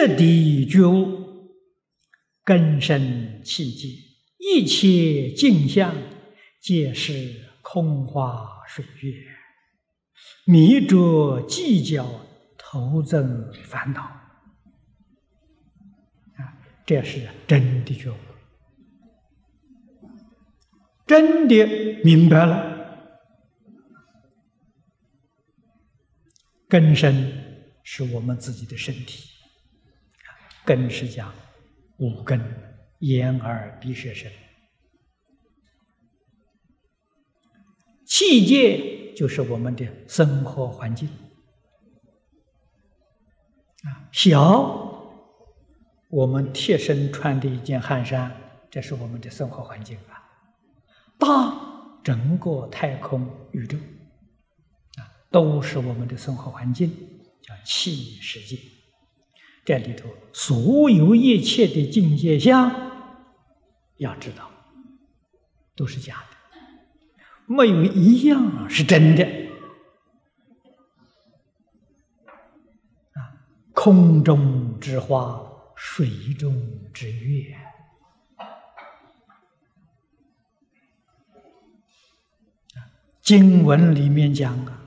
[0.00, 1.52] 彻底觉悟，
[2.42, 3.86] 根深器界，
[4.38, 5.94] 一切镜像
[6.58, 9.12] 皆是空花水月，
[10.46, 12.22] 迷着计较，
[12.56, 14.00] 徒增烦恼。
[14.00, 14.32] 啊，
[16.86, 18.16] 这是真的觉悟，
[21.06, 21.66] 真的
[22.02, 22.70] 明白了。
[26.70, 29.28] 根身是我们自己的身体，
[30.64, 31.32] 根是讲
[31.98, 32.40] 五根：
[33.00, 34.30] 眼、耳、鼻、舌、身。
[38.06, 41.08] 气界就是我们的生活环境。
[43.84, 45.24] 啊，小，
[46.08, 48.30] 我们贴身穿的一件汗衫，
[48.70, 50.22] 这是我们的生活环境啊。
[51.18, 53.78] 大，整个太空宇宙
[54.96, 55.06] 啊。
[55.30, 56.90] 都是我们的生活环境，
[57.40, 58.58] 叫气世界。
[59.64, 62.70] 这里头所有一切的境界相，
[63.96, 64.50] 要知道，
[65.76, 66.58] 都是假的，
[67.46, 69.24] 没有一样是真的。
[73.12, 73.36] 啊，
[73.72, 75.40] 空中之花，
[75.76, 76.54] 水中
[76.92, 77.56] 之月。
[83.22, 84.78] 经文里面讲啊。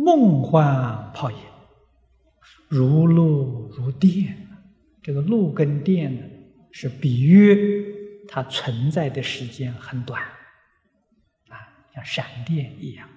[0.00, 1.36] 梦幻泡影，
[2.68, 4.44] 如露如电。
[5.00, 6.22] 这个露跟电呢，
[6.70, 10.22] 是比喻它存在的时间很短，
[11.48, 11.56] 啊，
[11.94, 13.08] 像闪电一样，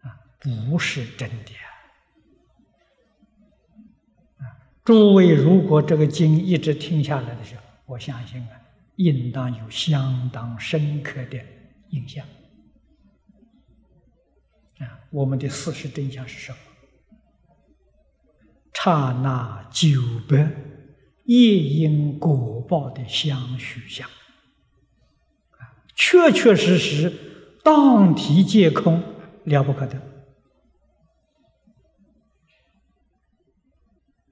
[0.00, 1.52] 啊，不是真的。
[4.38, 4.48] 啊，
[4.84, 8.62] 诸位，如果这个经一直听下来的时候，我相信啊，
[8.96, 11.38] 应当有相当深刻的
[11.90, 12.24] 印象。
[14.78, 16.58] 啊，我们的事实真相是什么？
[18.82, 20.50] 刹那九百
[21.24, 24.08] 业因果报的相续相，
[25.96, 27.12] 确确实实
[27.64, 29.02] 当体皆空，
[29.44, 29.98] 了不可得。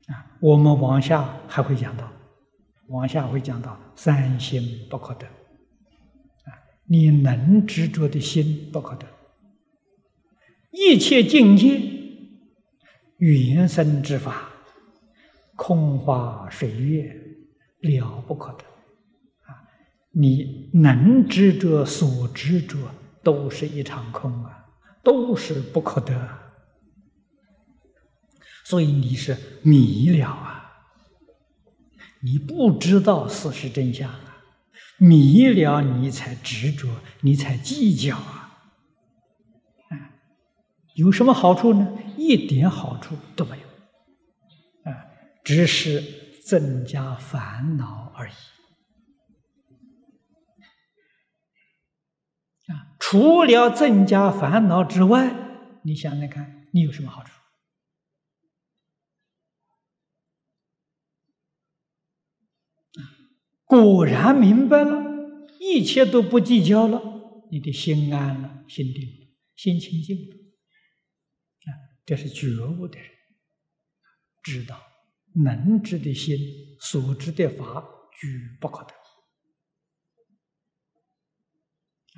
[0.07, 2.11] 啊，我们往下还会讲到，
[2.87, 6.55] 往下会讲到三心不可得，啊，
[6.85, 9.07] 你能执着的心不可得。
[10.71, 11.81] 一切境界，
[13.19, 14.51] 缘生之法，
[15.55, 17.15] 空花水月，
[17.81, 18.65] 了不可得
[19.45, 19.57] 啊！
[20.13, 22.77] 你能执者所执者，
[23.23, 24.67] 都是一场空啊，
[25.03, 26.29] 都是不可得。
[28.65, 30.73] 所以你是迷了啊！
[32.23, 34.43] 你不知道事实真相啊，
[34.99, 36.89] 迷了你才执着，
[37.21, 38.46] 你才计较啊！
[40.97, 41.99] 有什么好处呢？
[42.17, 43.69] 一点好处都没有，
[44.91, 44.97] 啊，
[45.45, 46.03] 只是
[46.43, 48.33] 增加烦恼而已。
[52.73, 55.35] 啊，除了增加烦恼之外，
[55.83, 57.31] 你想想看，你有什么好处？
[63.67, 65.05] 果然明白了，
[65.61, 67.03] 一切都不计较了，
[67.51, 70.46] 你的心安了，心定了，心清净了。
[72.07, 73.11] 这是觉悟的人
[74.45, 74.81] 知道，
[75.35, 76.39] 能知的心
[76.81, 77.85] 所知的法，
[78.19, 78.95] 举不可得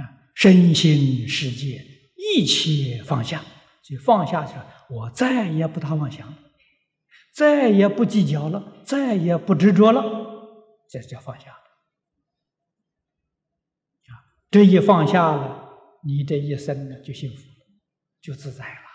[0.04, 0.28] 啊！
[0.34, 1.82] 身心世界
[2.14, 3.42] 一切放下，
[3.82, 4.86] 就放下去了。
[4.90, 6.34] 我再也不大妄想，
[7.34, 10.02] 再也不计较了，再也不执着了，
[10.90, 11.56] 这叫放下了
[14.08, 14.20] 啊！
[14.50, 15.70] 这一放下了，
[16.04, 17.66] 你这一生呢就幸福了，
[18.20, 18.87] 就自在了。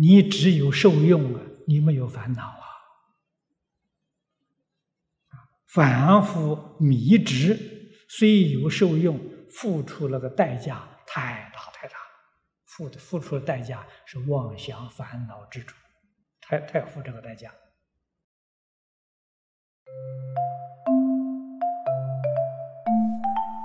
[0.00, 2.62] 你只有受用啊，你没有烦恼啊！
[5.66, 7.58] 反复迷执，
[8.08, 9.18] 虽有受用，
[9.50, 11.94] 付出了个代价太大太大，
[12.64, 15.74] 付的付出的代价是妄想烦恼之主，
[16.40, 17.52] 太太付这个代价。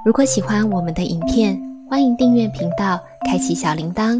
[0.04, 4.20] 如果喜欢我们的影片，欢迎订阅频道，开启小铃铛。